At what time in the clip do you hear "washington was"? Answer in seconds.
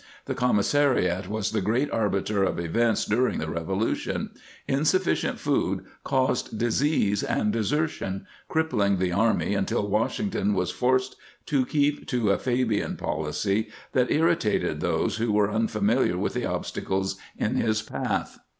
9.87-10.71